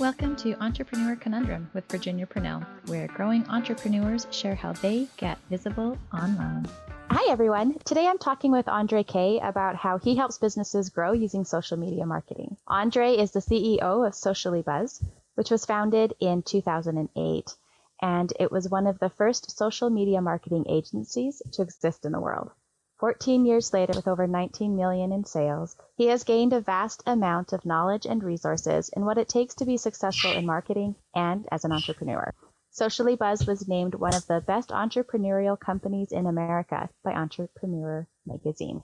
[0.00, 5.98] Welcome to Entrepreneur Conundrum with Virginia Purnell, where growing entrepreneurs share how they get visible
[6.14, 6.66] online.
[7.10, 7.80] Hi, everyone.
[7.80, 12.06] Today I'm talking with Andre Kay about how he helps businesses grow using social media
[12.06, 12.56] marketing.
[12.68, 15.02] Andre is the CEO of Socially Buzz,
[15.34, 17.54] which was founded in 2008,
[18.00, 22.20] and it was one of the first social media marketing agencies to exist in the
[22.20, 22.52] world.
[22.98, 27.52] 14 years later, with over 19 million in sales, he has gained a vast amount
[27.52, 31.64] of knowledge and resources in what it takes to be successful in marketing and as
[31.64, 32.34] an entrepreneur.
[32.70, 38.82] Socially Buzz was named one of the best entrepreneurial companies in America by Entrepreneur magazine.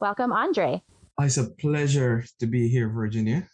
[0.00, 0.82] Welcome, Andre.
[1.18, 3.48] Ah, it's a pleasure to be here, Virginia.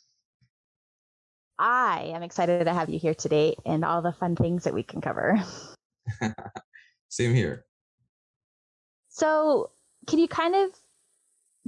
[1.58, 4.84] I am excited to have you here today and all the fun things that we
[4.84, 5.42] can cover.
[7.08, 7.66] Same here.
[9.08, 9.70] So,
[10.06, 10.70] can you kind of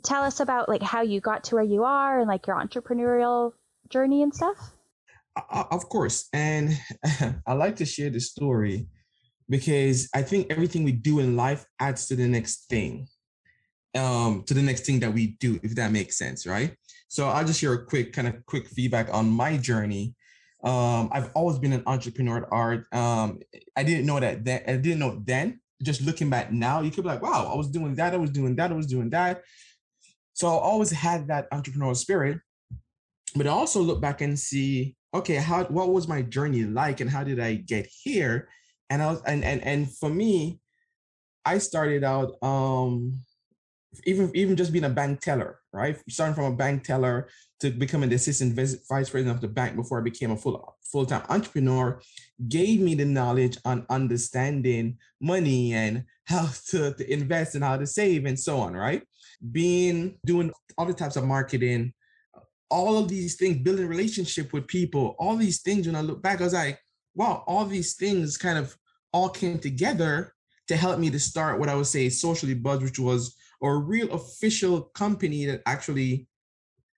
[0.02, 3.52] tell us about like how you got to where you are and like your entrepreneurial
[3.88, 4.72] journey and stuff?
[5.36, 6.28] Uh, of course.
[6.32, 6.78] And
[7.46, 8.86] I like to share the story
[9.48, 13.08] because I think everything we do in life adds to the next thing,
[13.94, 16.74] um, to the next thing that we do, if that makes sense, right?
[17.08, 20.14] So I'll just share a quick kind of quick feedback on my journey.
[20.62, 22.86] Um, I've always been an entrepreneur at art.
[22.92, 23.40] Um,
[23.76, 24.62] I didn't know that then.
[24.66, 27.68] I didn't know then, just looking back now, you could be like, wow, I was
[27.68, 29.42] doing that, I was doing that, I was doing that.
[30.34, 32.40] So I always had that entrepreneurial spirit,
[33.34, 37.10] but I also look back and see, okay, how what was my journey like and
[37.10, 38.48] how did I get here?
[38.88, 40.60] And I was and and and for me,
[41.44, 43.20] I started out um
[44.04, 45.96] even even just being a bank teller, right?
[46.08, 47.28] Starting from a bank teller
[47.60, 51.22] to becoming the assistant vice president of the bank before I became a full full-time
[51.28, 52.00] entrepreneur
[52.48, 57.86] gave me the knowledge on understanding money and how to, to invest and how to
[57.86, 59.02] save and so on, right?
[59.52, 61.92] Being doing other types of marketing,
[62.70, 65.86] all of these things, building relationship with people, all these things.
[65.86, 66.78] When I look back, I was like,
[67.14, 68.76] wow, all these things kind of
[69.12, 70.34] all came together
[70.68, 74.10] to help me to start what I would say socially buzz, which was a real
[74.12, 76.26] official company that actually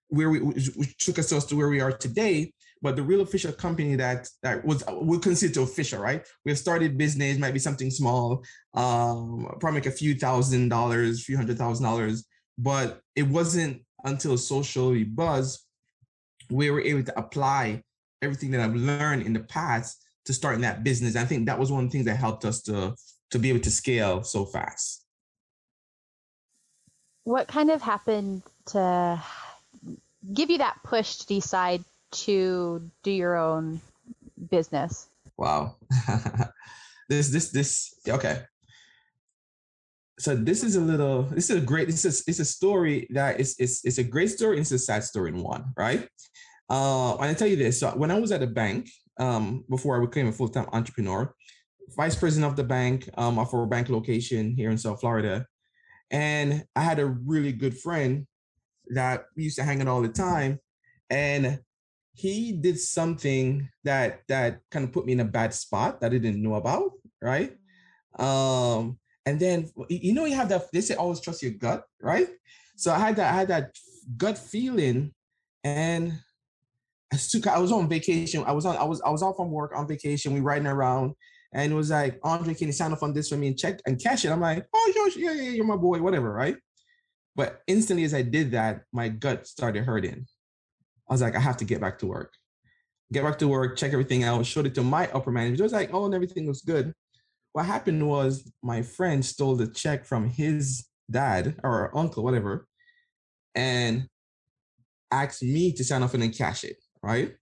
[0.08, 2.52] where we which took us to where we are today
[2.82, 6.26] but the real official company that that was we consider official, right?
[6.44, 11.24] We have started business, might be something small, um, probably like a few thousand dollars,
[11.24, 12.26] few hundred thousand dollars,
[12.58, 15.64] but it wasn't until socially buzz
[16.50, 17.82] we were able to apply
[18.20, 21.16] everything that I've learned in the past to starting that business.
[21.16, 22.94] I think that was one of the things that helped us to
[23.30, 25.01] to be able to scale so fast.
[27.24, 29.22] What kind of happened to
[30.32, 31.84] give you that push to decide
[32.26, 33.80] to do your own
[34.50, 35.08] business?
[35.36, 35.76] Wow.
[37.08, 38.42] this this this okay.
[40.18, 43.40] So this is a little this is a great this is it's a story that
[43.40, 46.08] is it's it's a great story it's a sad story in one, right?
[46.68, 47.80] Uh and I tell you this.
[47.80, 51.34] So when I was at a bank, um, before I became a full-time entrepreneur,
[51.96, 55.46] vice president of the bank, um, of our bank location here in South Florida.
[56.12, 58.26] And I had a really good friend
[58.88, 60.60] that we used to hang out all the time.
[61.10, 61.60] And
[62.14, 66.18] he did something that that kind of put me in a bad spot that I
[66.18, 67.56] didn't know about, right?
[68.18, 72.28] Um, and then you know you have that they say always trust your gut, right?
[72.76, 73.76] So I had that I had that
[74.16, 75.14] gut feeling,
[75.64, 76.12] and
[77.12, 78.44] I took I was on vacation.
[78.46, 80.34] I was on I was I was off from work on vacation.
[80.34, 81.14] We riding around,
[81.52, 83.80] and it was like Andre, can you sign up on this for me and check
[83.86, 84.30] and cash it?
[84.30, 86.56] I'm like, oh yeah, yeah, you're my boy, whatever, right?
[87.34, 90.26] But instantly as I did that, my gut started hurting.
[91.08, 92.32] I was like, I have to get back to work.
[93.12, 95.62] Get back to work, check everything out, showed it to my upper manager.
[95.62, 96.94] It was like, oh, and everything looks good.
[97.52, 102.66] What happened was my friend stole the check from his dad or uncle, whatever,
[103.54, 104.08] and
[105.10, 107.36] asked me to sign off and then cash it, right?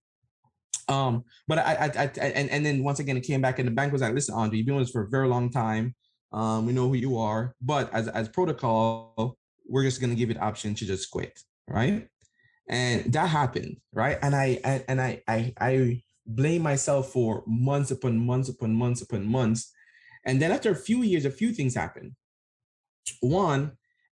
[0.91, 3.73] Um, but I, I, I, and, and then once again, it came back and the
[3.73, 5.95] bank was like, listen, Andre, you've been with us for a very long time.
[6.33, 9.37] Um, we know who you are, but as, as protocol,
[9.69, 12.09] we're just going to give you the option to just quit, right?
[12.71, 17.91] and that happened right and i, I and I, I i blame myself for months
[17.91, 19.73] upon months upon months upon months
[20.25, 22.13] and then after a few years a few things happened
[23.21, 23.73] one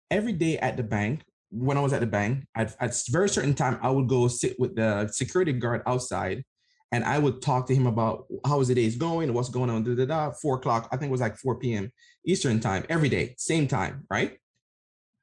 [0.10, 3.30] every day at the bank when i was at the bank at, at a very
[3.30, 6.44] certain time i would go sit with the security guard outside
[6.92, 9.84] and i would talk to him about how was the days going what's going on
[9.84, 11.92] da, da, da, four o'clock i think it was like 4 p.m
[12.26, 14.38] eastern time every day same time right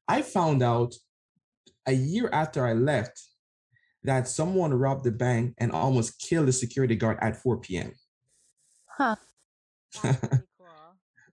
[0.09, 0.95] i found out
[1.87, 3.21] a year after I left
[4.03, 7.93] that someone robbed the bank and almost killed the security guard at 4 p.m.
[8.87, 9.17] Huh.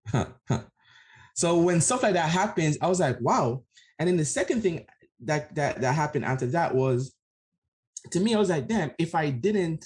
[0.09, 0.63] cool.
[1.35, 3.63] so when stuff like that happens, I was like, wow.
[3.99, 4.85] And then the second thing
[5.23, 7.13] that that that happened after that was
[8.11, 9.85] to me, I was like, damn, if I didn't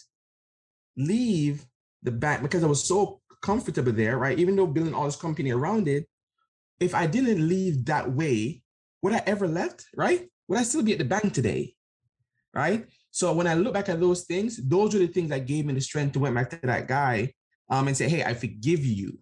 [0.98, 1.66] leave
[2.04, 4.38] the bank because I was so comfortable there, right?
[4.38, 6.06] Even though building all this company around it,
[6.80, 8.62] if I didn't leave that way,
[9.02, 10.28] would I ever left, right?
[10.48, 11.74] Would I still be at the bank today?
[12.54, 12.86] Right.
[13.12, 15.74] So when I look back at those things, those are the things that gave me
[15.74, 17.34] the strength to went back to that guy
[17.70, 19.20] um, and say, hey, I forgive you.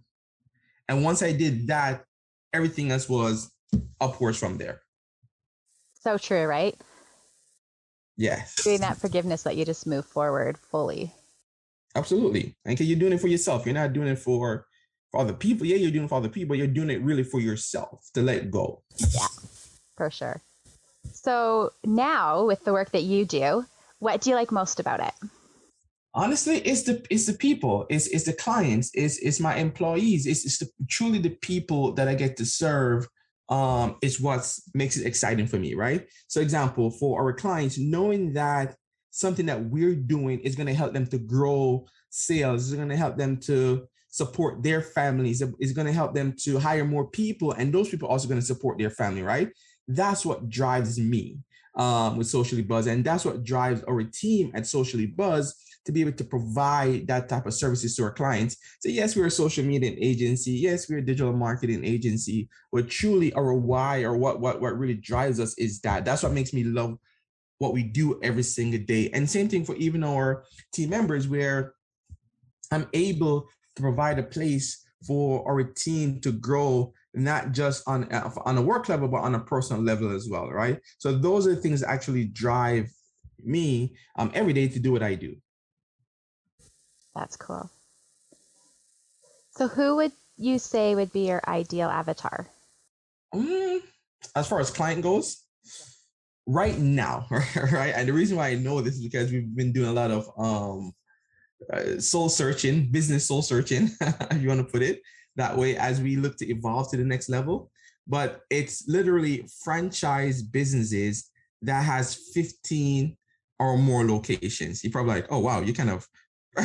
[0.88, 2.04] And once I did that,
[2.52, 3.52] everything else was
[4.00, 4.82] upwards from there.
[6.02, 6.76] So true, right?
[8.18, 8.56] Yes.
[8.64, 11.12] Doing that forgiveness let you just move forward fully.
[11.96, 12.56] Absolutely.
[12.66, 13.66] And you're doing it for yourself.
[13.66, 14.66] You're not doing it for
[15.12, 15.68] for other people.
[15.68, 16.56] Yeah, you're doing it for other people.
[16.56, 18.82] You're doing it really for yourself to let go.
[18.98, 19.28] Yeah,
[19.96, 20.42] for sure.
[21.12, 23.66] So now with the work that you do,
[24.00, 25.14] what do you like most about it?
[26.16, 30.46] Honestly, it's the it's the people, it's it's the clients, it's it's my employees, it's,
[30.46, 33.08] it's the, truly the people that I get to serve
[33.50, 36.08] um, is what makes it exciting for me, right?
[36.28, 38.76] So, example for our clients, knowing that
[39.14, 42.98] something that we're doing is going to help them to grow sales, is going to
[42.98, 47.52] help them to support their families, is going to help them to hire more people,
[47.52, 49.50] and those people are also going to support their family, right?
[49.88, 51.38] That's what drives me
[51.76, 55.56] um, with Socially Buzz, and that's what drives our team at Socially Buzz
[55.86, 58.58] to be able to provide that type of services to our clients.
[58.80, 60.54] So yes, we're a social media agency.
[60.54, 62.50] Yes, we're a digital marketing agency.
[62.72, 66.06] But truly, our why or what what what really drives us is that.
[66.06, 66.98] That's what makes me love
[67.60, 69.10] what we do every single day.
[69.14, 71.74] And same thing for even our team members, where
[72.72, 78.58] I'm able to provide a place for our team to grow not just on on
[78.58, 81.62] a work level but on a personal level as well right so those are the
[81.62, 82.90] things that actually drive
[83.44, 85.36] me um, every day to do what i do
[87.16, 87.70] that's cool.
[89.52, 92.48] So, who would you say would be your ideal avatar?
[93.34, 93.82] Mm,
[94.36, 95.44] as far as client goes,
[96.46, 97.28] right now,
[97.72, 97.94] right?
[97.96, 100.30] And the reason why I know this is because we've been doing a lot of
[100.38, 100.94] um,
[101.72, 105.02] uh, soul searching, business soul searching, if you want to put it
[105.36, 107.72] that way, as we look to evolve to the next level.
[108.08, 111.30] But it's literally franchise businesses
[111.62, 113.16] that has 15
[113.60, 114.84] or more locations.
[114.84, 116.08] You're probably like, oh wow, you kind of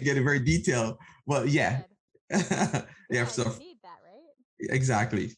[0.00, 0.96] getting very detailed.
[1.26, 1.82] Well, yeah.
[2.30, 4.70] yeah, so that, right?
[4.70, 5.32] Exactly.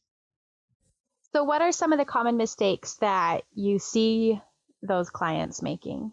[1.35, 4.41] So what are some of the common mistakes that you see
[4.83, 6.13] those clients making?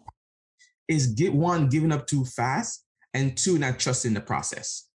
[0.88, 2.84] Is get one giving up too fast
[3.14, 4.88] and two not trusting the process.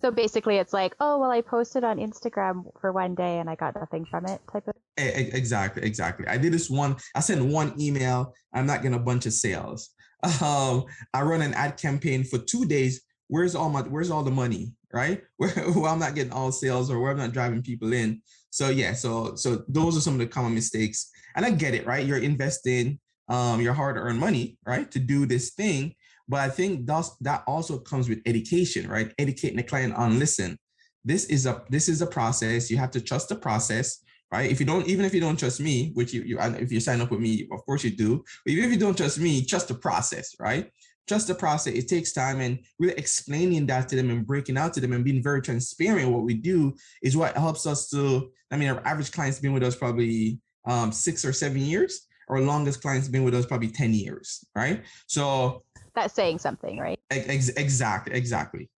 [0.00, 3.56] So basically, it's like, oh, well, I posted on Instagram for one day and I
[3.56, 4.74] got nothing from it, type of.
[4.96, 6.28] Exactly, exactly.
[6.28, 6.94] I did this one.
[7.16, 8.32] I sent one email.
[8.54, 9.90] I'm not getting a bunch of sales.
[10.42, 13.00] Um, I run an ad campaign for two days.
[13.30, 13.82] Where's all my?
[13.82, 14.74] Where's all the money?
[14.92, 15.22] Right?
[15.36, 18.20] Where, where I'm not getting all sales or where I'm not driving people in.
[18.50, 18.92] So yeah.
[18.92, 21.10] So so those are some of the common mistakes.
[21.36, 21.86] And I get it.
[21.86, 22.04] Right?
[22.04, 22.98] You're investing
[23.28, 25.94] um, your hard-earned money, right, to do this thing
[26.30, 29.12] but I think that's, that also comes with education, right?
[29.18, 30.56] Educating the client on listen,
[31.04, 32.70] this is a this is a process.
[32.70, 33.98] You have to trust the process,
[34.30, 34.48] right?
[34.48, 37.00] If you don't, even if you don't trust me, which you, you if you sign
[37.00, 38.22] up with me, of course you do.
[38.44, 40.70] But even if you don't trust me, trust the process, right?
[41.10, 41.74] Trust the process.
[41.74, 45.04] It takes time and really explaining that to them and breaking out to them and
[45.04, 46.12] being very transparent.
[46.12, 46.72] What we do
[47.02, 48.30] is what helps us to.
[48.52, 52.06] I mean, our average client's been with us probably um, six or seven years.
[52.28, 54.84] Our longest client's been with us probably ten years, right?
[55.08, 55.64] So
[55.96, 57.00] that's saying something, right?
[57.10, 58.70] Ex- exactly, exactly.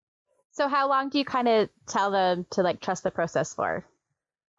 [0.52, 3.84] So how long do you kind of tell them to like trust the process for?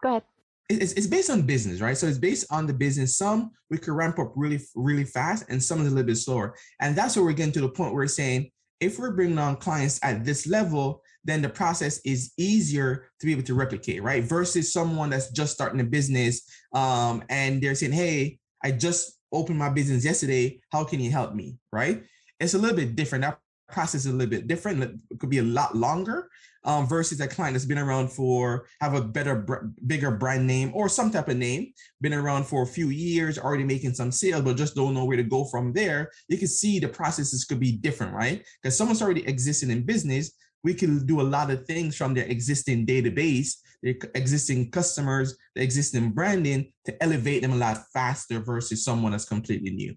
[0.03, 0.23] Go ahead.
[0.69, 1.97] It's, it's based on business, right?
[1.97, 3.17] So it's based on the business.
[3.17, 6.55] Some we could ramp up really, really fast, and some is a little bit slower.
[6.79, 9.57] And that's where we're getting to the point where we're saying if we're bringing on
[9.57, 14.23] clients at this level, then the process is easier to be able to replicate, right?
[14.23, 16.41] Versus someone that's just starting a business
[16.73, 20.59] um, and they're saying, hey, I just opened my business yesterday.
[20.71, 21.57] How can you help me?
[21.71, 22.03] Right
[22.43, 23.23] it's a little bit different.
[23.23, 23.39] That
[23.73, 24.83] process is a little bit different.
[24.83, 26.29] It could be a lot longer
[26.65, 30.87] um, versus a client that's been around for have a better, bigger brand name or
[30.87, 34.55] some type of name, been around for a few years, already making some sales, but
[34.55, 36.11] just don't know where to go from there.
[36.29, 38.43] You can see the processes could be different, right?
[38.61, 40.31] Because someone's already existing in business,
[40.63, 45.61] we can do a lot of things from their existing database, their existing customers, the
[45.61, 49.93] existing branding to elevate them a lot faster versus someone that's completely new.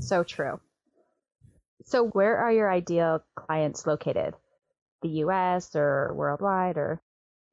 [0.00, 0.58] So true.
[1.86, 4.34] So, where are your ideal clients located?
[5.02, 7.02] The US or worldwide or?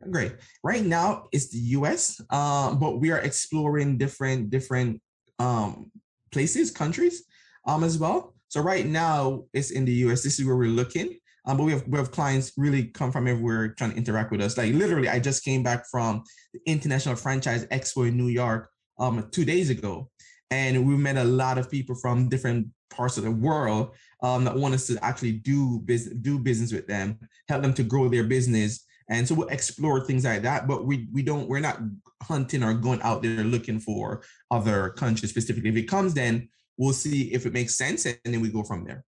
[0.10, 0.34] Great.
[0.64, 5.02] Right now, it's the US, uh, but we are exploring different different
[5.38, 5.92] um,
[6.32, 7.24] places, countries
[7.68, 8.34] um, as well.
[8.48, 10.24] So right now, it's in the US.
[10.24, 11.18] This is where we're looking.
[11.46, 14.42] Um, but we have we have clients really come from everywhere trying to interact with
[14.42, 14.58] us.
[14.58, 16.24] Like literally, I just came back from
[16.54, 18.70] the International Franchise Expo in New York
[19.00, 20.10] um, two days ago,
[20.52, 24.56] and we met a lot of people from different parts of the world um, that
[24.56, 27.18] want us to actually do business, do business with them,
[27.48, 28.86] help them to grow their business.
[29.10, 31.80] And so we'll explore things like that, but we we don't we're not
[32.24, 35.70] hunting or going out there looking for other countries specifically.
[35.70, 38.86] If it comes, then we'll see if it makes sense, and then we go from
[38.86, 39.04] there.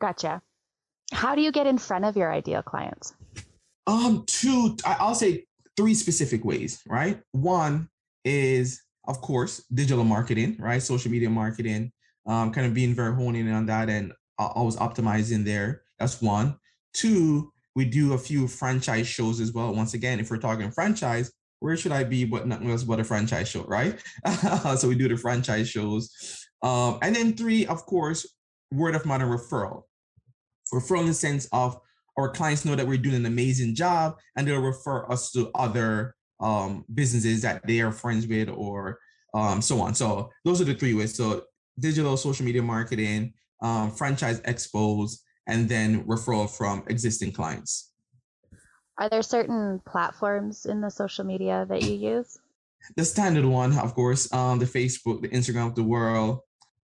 [0.00, 0.42] Gotcha.
[1.12, 3.14] How do you get in front of your ideal clients?
[3.86, 7.20] Um, two, I'll say three specific ways, right?
[7.32, 7.88] One
[8.24, 10.82] is, of course, digital marketing, right?
[10.82, 11.92] Social media marketing,
[12.26, 15.82] um, kind of being very honing on that and always optimizing there.
[15.98, 16.56] That's one.
[16.92, 19.74] Two, we do a few franchise shows as well.
[19.74, 21.30] Once again, if we're talking franchise,
[21.60, 23.98] where should I be but nothing else but a franchise show, right?
[24.76, 26.10] so we do the franchise shows.
[26.62, 28.26] Um, and then three, of course,
[28.72, 29.82] word of mouth referral.
[30.72, 31.78] Referral in the sense of
[32.18, 36.14] our clients know that we're doing an amazing job and they'll refer us to other
[36.40, 38.98] um, businesses that they are friends with or
[39.34, 39.94] um, so on.
[39.94, 41.14] So those are the three ways.
[41.14, 41.44] So
[41.78, 47.92] digital social media marketing, um, franchise expos, and then referral from existing clients.
[48.98, 52.38] Are there certain platforms in the social media that you use?
[52.96, 56.40] The standard one, of course, um, the Facebook, the Instagram of the world,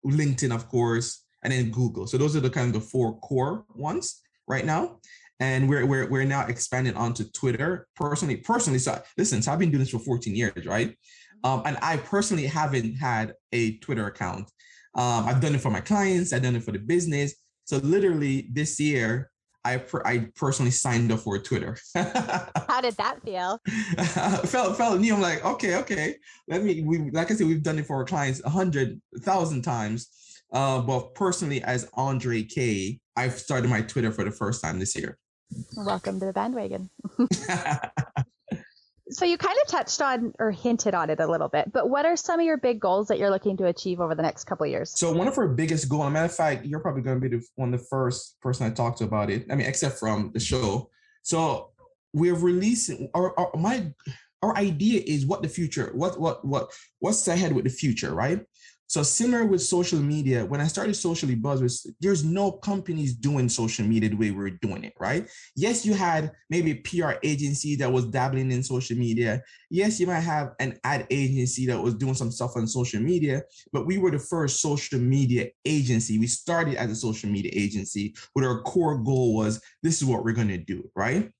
[0.06, 2.08] LinkedIn, of course, and then Google.
[2.08, 5.00] So those are the kind of the four core ones right now.
[5.40, 7.88] And we're we're we're now expanding onto Twitter.
[7.96, 10.96] Personally, personally, so listen, so I've been doing this for 14 years, right?
[11.44, 14.52] Um, and I personally haven't had a Twitter account.
[14.94, 17.36] Um, I've done it for my clients, I've done it for the business.
[17.66, 19.32] So literally this year,
[19.64, 21.78] I per- I personally signed up for Twitter.
[21.96, 23.60] How did that feel?
[24.46, 25.14] felt felt new.
[25.14, 26.16] I'm like, okay, okay.
[26.48, 26.82] Let me.
[26.82, 30.10] We like I said, we've done it for our clients a hundred thousand times.
[30.52, 34.96] Uh, but personally, as Andre Kay, I've started my Twitter for the first time this
[34.98, 35.18] year.
[35.78, 36.90] Welcome to the bandwagon.
[39.12, 42.06] so you kind of touched on or hinted on it a little bit, but what
[42.06, 44.66] are some of your big goals that you're looking to achieve over the next couple
[44.66, 44.98] years?
[44.98, 47.38] So one of our biggest goals, a matter of fact, you're probably going to be
[47.38, 49.46] the, one of the first person I talked to about it.
[49.52, 50.90] I mean, except from the show.
[51.24, 51.72] So
[52.14, 53.94] we're releasing our, our my
[54.42, 58.44] our idea is what the future, what what what what's ahead with the future, right?
[58.92, 63.86] So similar with social media, when I started Socially Buzz, there's no companies doing social
[63.86, 65.30] media the way we're doing it, right?
[65.56, 69.42] Yes, you had maybe a PR agency that was dabbling in social media.
[69.70, 73.44] Yes, you might have an ad agency that was doing some stuff on social media,
[73.72, 76.20] but we were the first social media agency.
[76.20, 80.26] We started as a social media agency, but our core goal was this is what
[80.26, 81.32] we're to do, right?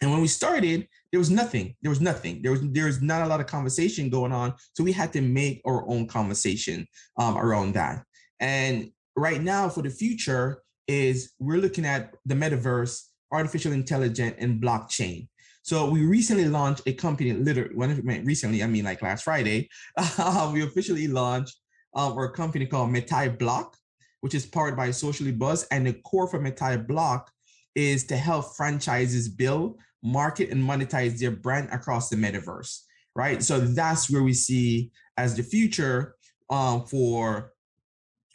[0.00, 1.76] And when we started, there was nothing.
[1.82, 2.40] There was nothing.
[2.42, 4.54] There was there was not a lot of conversation going on.
[4.74, 6.86] So we had to make our own conversation
[7.18, 8.04] um, around that.
[8.38, 14.60] And right now, for the future, is we're looking at the metaverse, artificial intelligence, and
[14.60, 15.28] blockchain.
[15.62, 17.32] So we recently launched a company.
[17.32, 19.68] Literally, when recently, I mean like last Friday.
[20.52, 21.56] We officially launched
[21.94, 23.76] um, our company called Metai Block,
[24.20, 25.66] which is powered by Socially Buzz.
[25.70, 27.30] And the core for Metai Block
[27.74, 32.80] is to help franchises build market and monetize their brand across the metaverse,
[33.14, 33.42] right?
[33.42, 36.16] So that's where we see as the future
[36.48, 37.52] um, for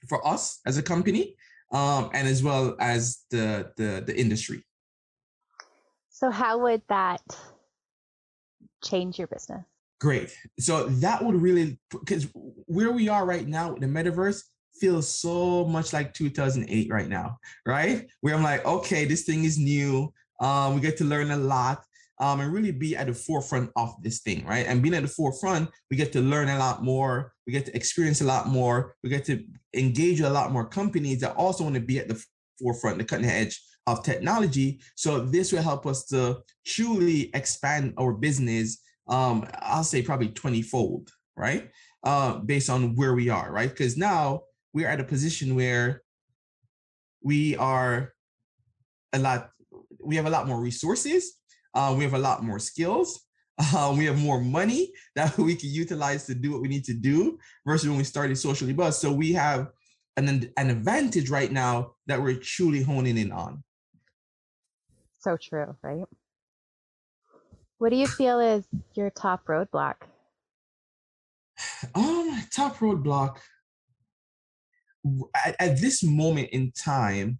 [0.07, 1.35] for us as a company,
[1.71, 4.63] um, and as well as the, the the industry.
[6.09, 7.21] So how would that
[8.83, 9.63] change your business?
[9.99, 10.35] Great.
[10.59, 14.43] So that would really because where we are right now with the metaverse
[14.79, 18.07] feels so much like 2008 right now, right?
[18.21, 20.13] Where I'm like, okay, this thing is new.
[20.39, 21.83] Um, we get to learn a lot
[22.19, 24.65] um, and really be at the forefront of this thing, right?
[24.65, 27.33] And being at the forefront, we get to learn a lot more.
[27.45, 28.95] We get to experience a lot more.
[29.03, 32.23] We get to engage a lot more companies that also want to be at the
[32.59, 34.79] forefront, the cutting edge of technology.
[34.95, 38.81] So this will help us to truly expand our business.
[39.07, 41.69] Um, I'll say probably 20 fold, right?
[42.03, 43.69] Uh, based on where we are, right?
[43.69, 44.43] Because now
[44.75, 46.03] we're at a position where
[47.23, 48.13] we are
[49.13, 49.51] a lot
[50.03, 51.39] we have a lot more resources.
[51.73, 53.21] Uh, we have a lot more skills.
[53.73, 56.93] Uh, we have more money that we can utilize to do what we need to
[56.93, 58.99] do versus when we started Socially Buzz.
[58.99, 59.69] So we have
[60.17, 63.63] an, an advantage right now that we're truly honing in on.
[65.19, 66.03] So true, right?
[67.77, 69.95] What do you feel is your top roadblock?
[71.95, 73.37] Um, top roadblock
[75.45, 77.39] at, at this moment in time,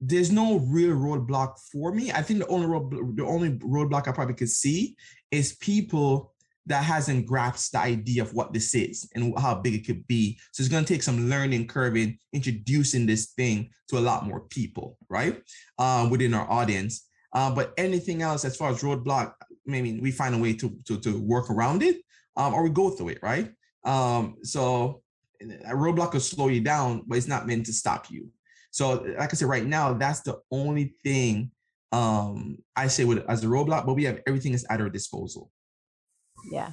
[0.00, 2.10] there's no real roadblock for me.
[2.10, 4.96] I think the only road, the only roadblock I probably could see
[5.30, 6.32] is people
[6.66, 10.38] that hasn't grasped the idea of what this is and how big it could be.
[10.52, 14.26] So it's going to take some learning curve in introducing this thing to a lot
[14.26, 15.42] more people, right?
[15.78, 17.08] Uh, within our audience.
[17.32, 20.76] Uh, but anything else as far as roadblock, I mean, we find a way to
[20.86, 21.96] to, to work around it,
[22.36, 23.50] um, or we go through it, right?
[23.84, 25.02] Um, so
[25.64, 28.28] a roadblock will slow you down, but it's not meant to stop you.
[28.70, 31.50] So, like I said, right now, that's the only thing
[31.92, 35.50] um, I say with as a roadblock, but we have everything is at our disposal.
[36.50, 36.72] Yeah.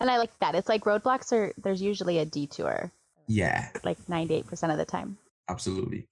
[0.00, 0.54] And I like that.
[0.54, 2.90] It's like roadblocks are there's usually a detour.
[3.28, 3.68] Yeah.
[3.84, 5.18] Like 98% of the time.
[5.48, 6.08] Absolutely.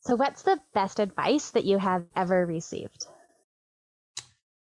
[0.00, 3.06] So what's the best advice that you have ever received?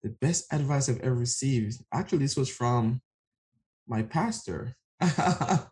[0.03, 1.83] The best advice I've ever received.
[1.93, 3.01] Actually, this was from
[3.87, 4.75] my pastor.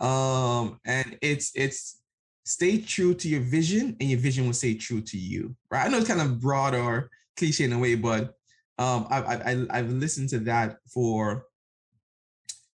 [0.00, 2.00] um, and it's it's
[2.44, 5.86] stay true to your vision and your vision will stay true to you right?
[5.86, 8.34] I know it's kind of broad or cliche in a way but
[8.78, 11.46] um I, I i've listened to that for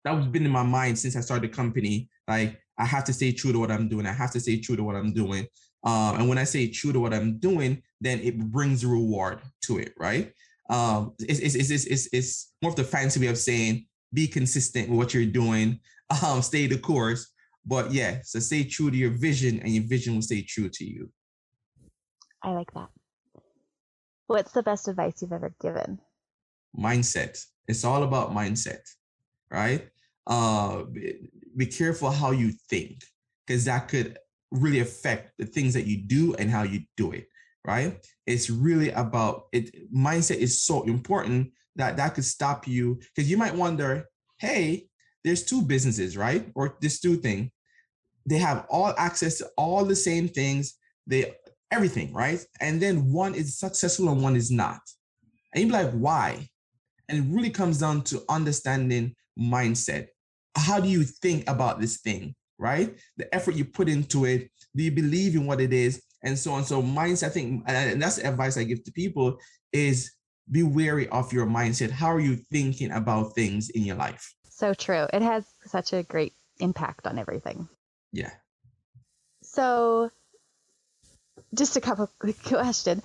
[0.04, 3.32] that's been in my mind since i started the company like i have to stay
[3.32, 5.48] true to what i'm doing i have to stay true to what i'm doing
[5.84, 9.80] um and when i say true to what i'm doing then it brings reward to
[9.80, 10.32] it right?
[10.70, 14.90] Um it's it's it's it's, it's more of the fancy way of saying be consistent
[14.90, 15.80] with what you're doing
[16.24, 17.32] um stay the course
[17.66, 20.86] but yeah, so stay true to your vision and your vision will stay true to
[20.86, 21.10] you.
[22.44, 22.90] I like that.
[24.28, 26.00] What's the best advice you've ever given?
[26.78, 27.44] Mindset.
[27.68, 28.82] It's all about mindset,
[29.50, 29.88] right?
[30.28, 33.04] Uh, be, be careful how you think
[33.46, 34.18] because that could
[34.52, 37.28] really affect the things that you do and how you do it,
[37.66, 38.06] right?
[38.28, 39.92] It's really about it.
[39.92, 44.06] Mindset is so important that that could stop you because you might wonder,
[44.40, 44.88] hey,
[45.24, 46.50] there's two businesses, right?
[46.56, 47.52] Or this two thing
[48.26, 50.76] they have all access to all the same things,
[51.08, 51.34] they
[51.72, 52.44] everything, right?
[52.62, 54.80] And then one is successful and one is not.
[55.54, 56.48] And you'd be like, why?
[57.10, 60.08] And it really comes down to understanding mindset.
[60.56, 62.96] How do you think about this thing, right?
[63.18, 64.50] The effort you put into it.
[64.76, 66.02] Do you believe in what it is?
[66.24, 66.64] And so on.
[66.64, 69.38] So mindset, I think, and that's the advice I give to people
[69.72, 70.12] is
[70.50, 71.92] be wary of your mindset.
[71.92, 74.34] How are you thinking about things in your life?
[74.50, 75.08] So true.
[75.12, 77.68] It has such a great impact on everything.
[78.12, 78.32] Yeah.
[79.42, 80.10] So,
[81.54, 83.04] just a couple quick questions.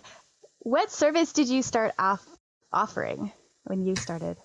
[0.61, 2.25] What service did you start off
[2.73, 3.33] offering
[3.65, 4.37] when you started?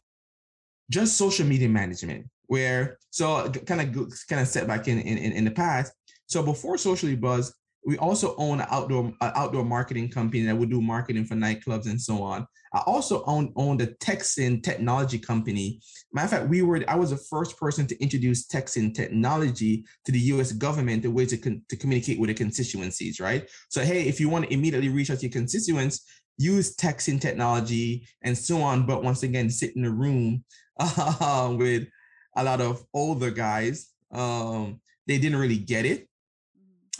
[0.89, 5.45] Just social media management, where so kind of kind of set back in, in in
[5.45, 5.91] the past.
[6.27, 7.53] So before Socially Buzz,
[7.85, 12.01] we also own an outdoor outdoor marketing company that would do marketing for nightclubs and
[12.01, 12.47] so on.
[12.73, 15.79] I also own owned a Texan technology company.
[16.11, 20.11] Matter of fact, we were I was the first person to introduce Texan technology to
[20.11, 20.51] the U.S.
[20.51, 23.19] government, the way to con- to communicate with the constituencies.
[23.19, 23.47] Right.
[23.69, 26.05] So hey, if you want to immediately reach out to your constituents,
[26.37, 28.87] use Texan technology and so on.
[28.87, 30.43] But once again, sit in a room
[30.79, 31.87] uh, with
[32.35, 33.91] a lot of older guys.
[34.11, 36.07] Um, they didn't really get it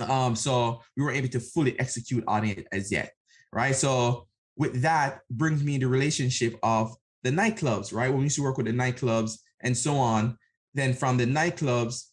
[0.01, 3.12] um, so we weren't able to fully execute on it as yet,
[3.51, 3.75] right?
[3.75, 4.27] So
[4.58, 8.10] with that brings me the relationship of the nightclubs, right?
[8.10, 10.38] When we used to work with the nightclubs and so on,
[10.73, 12.03] then from the nightclubs,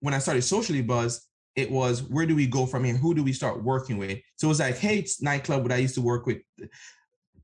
[0.00, 1.26] when I started Socially Buzz,
[1.56, 2.96] it was where do we go from here?
[2.96, 4.18] Who do we start working with?
[4.36, 6.38] So it was like, hey, it's nightclub, what I used to work with.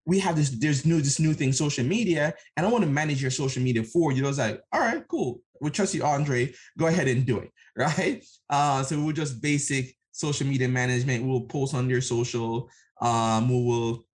[0.04, 3.22] We have this, there's new, this new thing, social media, and I want to manage
[3.22, 4.24] your social media for you.
[4.24, 5.40] I was like, all right, cool.
[5.60, 6.52] We trust you, Andre.
[6.76, 7.52] Go ahead and do it.
[7.76, 8.24] right?
[8.50, 11.24] Uh, so we'll just basic social media management.
[11.24, 12.68] We'll post on your social.
[13.00, 14.04] Um, we will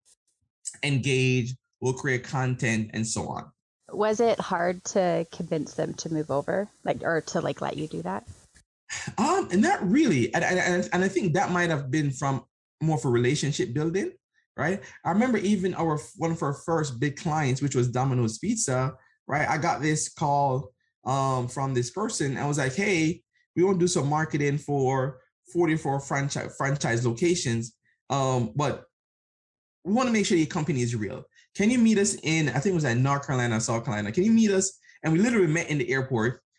[0.83, 1.55] engage.
[1.81, 3.51] We'll create content and so on.
[3.91, 7.89] Was it hard to convince them to move over, like, or to like let you
[7.89, 8.27] do that?
[9.17, 10.33] Um, and not really.
[10.35, 12.45] And, and, and I think that might have been from
[12.81, 14.13] more for relationship building,
[14.59, 14.83] right?
[15.05, 18.95] I remember even our one of our first big clients, which was Domino's Pizza,
[19.29, 19.49] right?
[19.49, 20.73] I got this call
[21.05, 22.37] um, from this person.
[22.37, 23.23] I was like, hey,
[23.55, 25.21] we want to do some marketing for
[25.53, 27.75] 44 franchise franchise locations.
[28.11, 28.85] Um, but
[29.85, 31.25] we want to make sure your company is real.
[31.57, 34.13] Can you meet us in, I think it was at North Carolina, South Carolina.
[34.13, 34.79] Can you meet us?
[35.03, 36.41] And we literally met in the airport.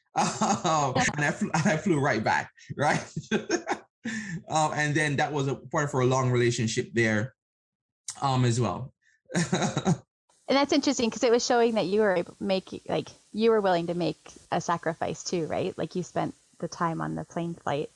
[0.65, 3.01] Um, and, I flew, I flew right back, right?
[4.49, 7.35] um, and then that was a part for a long relationship there
[8.21, 8.93] um, as well.
[9.33, 9.95] and
[10.47, 13.87] that's interesting because it was showing that you were able make like you were willing
[13.87, 15.77] to make a sacrifice too, right?
[15.77, 17.89] Like you spent the time on the plane flight.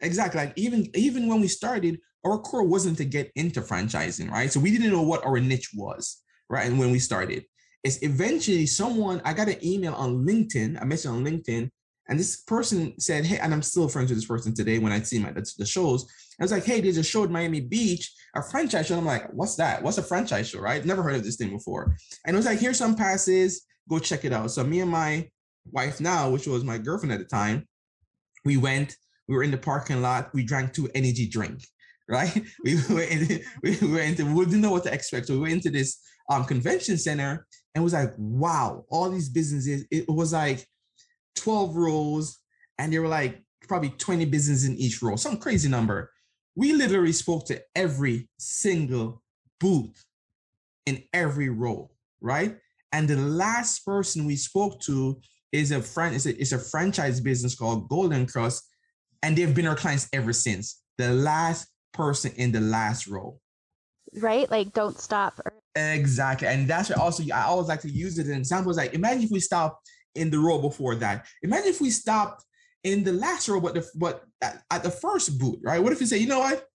[0.00, 0.40] Exactly.
[0.40, 4.52] Like even even when we started, our core wasn't to get into franchising, right?
[4.52, 6.66] So we didn't know what our niche was, right?
[6.66, 7.44] And when we started,
[7.84, 11.70] it's eventually someone I got an email on LinkedIn, I mentioned on LinkedIn,
[12.08, 14.78] and this person said, "Hey," and I'm still friends with this person today.
[14.78, 16.06] When I see my the, the shows,
[16.40, 19.06] I was like, "Hey, there's a show at Miami Beach, a franchise show." And I'm
[19.06, 19.82] like, "What's that?
[19.82, 20.84] What's a franchise show?" Right?
[20.84, 21.96] Never heard of this thing before.
[22.26, 23.62] And it was like, "Here's some passes.
[23.88, 25.28] Go check it out." So me and my
[25.70, 27.66] wife now, which was my girlfriend at the time,
[28.44, 28.96] we went,
[29.28, 31.64] we were in the parking lot, we drank two energy drink,
[32.08, 32.42] right?
[32.64, 33.30] We went
[33.62, 35.26] we went into, we didn't know what to expect.
[35.26, 39.86] So we went into this um, convention center and was like, wow, all these businesses,
[39.90, 40.66] it was like
[41.36, 42.38] 12 rows,
[42.78, 46.10] and there were like probably 20 businesses in each row, some crazy number.
[46.54, 49.22] We literally spoke to every single
[49.60, 50.04] booth
[50.86, 51.90] in every row,
[52.20, 52.58] right?
[52.92, 55.18] And the last person we spoke to
[55.52, 58.62] is a friend, it's a, is a franchise business called Golden Krust,
[59.22, 60.82] and they've been our clients ever since.
[60.98, 63.38] The last person in the last row.
[64.14, 64.50] Right?
[64.50, 65.40] Like don't stop.
[65.74, 66.48] Exactly.
[66.48, 69.30] And that's also I always like to use it as in examples like imagine if
[69.30, 69.80] we stop
[70.14, 71.26] in the row before that.
[71.42, 72.44] Imagine if we stopped
[72.84, 75.82] in the last row, but the but at, at the first boot, right?
[75.82, 76.66] What if you say, you know what?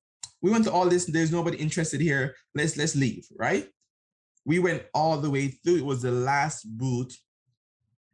[0.42, 2.36] We went to all this, there's nobody interested here.
[2.56, 3.68] Let's let's leave, right?
[4.46, 5.78] We went all the way through.
[5.78, 7.14] It was the last boot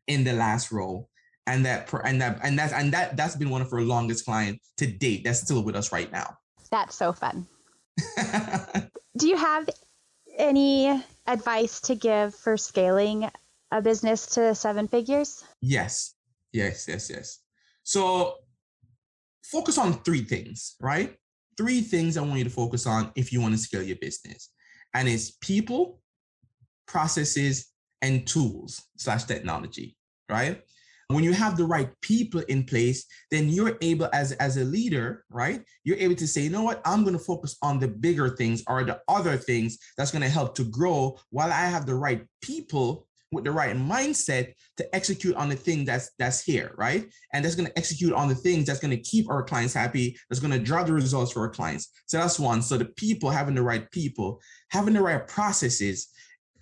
[0.07, 1.07] in the last row.
[1.45, 4.71] And that and that and that's and that that's been one of our longest clients
[4.77, 5.25] to date.
[5.25, 6.37] That's still with us right now.
[6.71, 7.45] That's so fun.
[9.17, 9.69] Do you have
[10.37, 13.29] any advice to give for scaling
[13.73, 15.43] a business to seven figures?
[15.61, 16.13] Yes,
[16.53, 17.39] yes, yes, yes.
[17.81, 18.35] So
[19.43, 21.15] focus on three things, right?
[21.57, 24.49] Three things I want you to focus on if you want to scale your business.
[24.93, 25.99] And it's people,
[26.87, 27.71] processes,
[28.03, 29.97] and tools slash technology,
[30.29, 30.61] right?
[31.07, 35.25] When you have the right people in place, then you're able as, as a leader,
[35.29, 35.63] right?
[35.83, 38.63] You're able to say, you know what, I'm going to focus on the bigger things
[38.67, 42.23] or the other things that's going to help to grow while I have the right
[42.41, 47.09] people with the right mindset to execute on the thing that's that's here, right?
[47.33, 50.17] And that's going to execute on the things that's going to keep our clients happy,
[50.29, 51.89] that's going to drive the results for our clients.
[52.05, 52.61] So that's one.
[52.61, 56.09] So the people having the right people, having the right processes.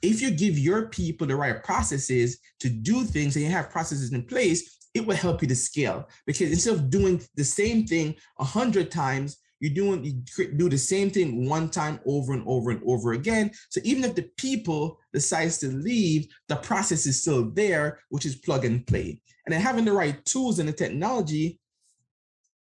[0.02, 4.12] If you give your people the right processes to do things and you have processes
[4.12, 8.16] in place, it will help you to scale because instead of doing the same thing
[8.40, 12.72] a hundred times, you're doing you do the same thing one time over and over
[12.72, 13.52] and over again.
[13.70, 18.36] So even if the people decides to leave, the process is still there, which is
[18.36, 19.22] plug and play.
[19.46, 21.60] And then having the right tools and the technology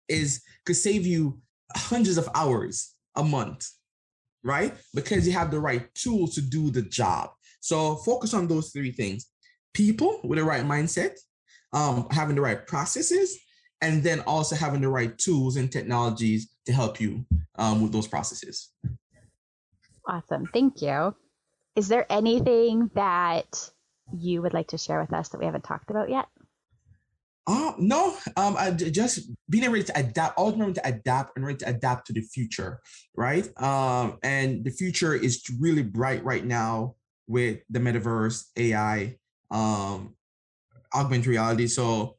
[0.09, 1.41] is could save you
[1.75, 3.67] hundreds of hours a month,
[4.45, 4.75] right?
[4.95, 7.31] Because you have the right tools to do the job.
[7.61, 9.27] So focus on those three things:
[9.73, 11.17] people with the right mindset,
[11.73, 13.39] um, having the right processes,
[13.81, 17.25] and then also having the right tools and technologies to help you
[17.57, 18.73] um, with those processes.
[20.09, 20.47] Awesome.
[20.53, 21.15] Thank you.
[21.77, 23.71] Is there anything that
[24.13, 26.27] you would like to share with us that we haven't talked about yet?
[27.47, 31.59] Uh, no, um, I just being ready to adapt, always remember to adapt and ready
[31.59, 32.81] to adapt to the future,
[33.17, 33.49] right?
[33.61, 36.95] Um, and the future is really bright right now
[37.27, 39.17] with the metaverse, AI,
[39.51, 40.15] um,
[40.95, 41.67] augmented reality.
[41.67, 42.17] So,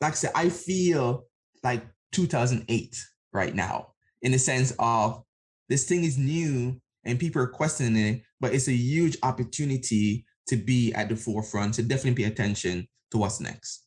[0.00, 1.24] like I said, I feel
[1.62, 2.96] like 2008
[3.34, 3.88] right now
[4.22, 5.22] in the sense of
[5.68, 10.56] this thing is new and people are questioning it, but it's a huge opportunity to
[10.56, 13.84] be at the forefront, to definitely pay attention to what's next.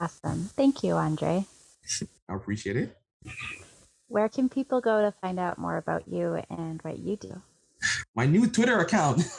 [0.00, 0.50] Awesome.
[0.56, 1.44] Thank you, Andre.
[2.28, 2.96] I appreciate it.
[4.08, 7.40] Where can people go to find out more about you and what you do?
[8.14, 9.22] My new Twitter account.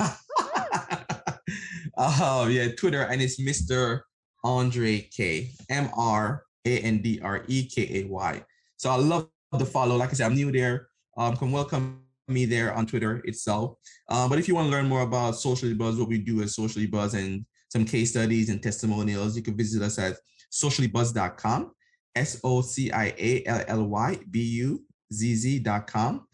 [1.97, 4.01] oh, yeah, Twitter, and it's Mr.
[4.43, 5.51] Andre Kay.
[5.69, 8.43] M R A N D R E K A Y.
[8.81, 9.95] So I love the follow.
[9.95, 10.87] Like I said, I'm new there.
[11.15, 13.77] Um, can welcome me there on Twitter itself.
[14.09, 16.55] Um, but if you want to learn more about Socially Buzz, what we do is
[16.55, 20.17] Socially Buzz and some case studies and testimonials, you can visit us at
[20.51, 21.73] sociallybuzz.com,
[22.15, 26.25] S O C I A L L Y B U Z Z.com.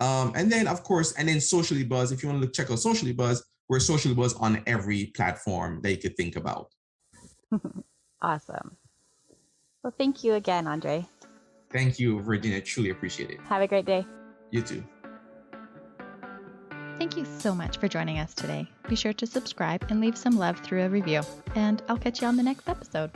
[0.00, 2.78] Um, and then, of course, and then Socially Buzz, if you want to check out
[2.78, 6.72] Socially Buzz, we're Socially Buzz on every platform that you could think about.
[8.22, 8.78] awesome.
[9.82, 11.06] Well, thank you again, Andre.
[11.72, 12.60] Thank you, Virginia.
[12.60, 13.40] Truly appreciate it.
[13.48, 14.04] Have a great day.
[14.50, 14.84] You too.
[16.98, 18.68] Thank you so much for joining us today.
[18.88, 21.22] Be sure to subscribe and leave some love through a review.
[21.54, 23.10] And I'll catch you on the next episode.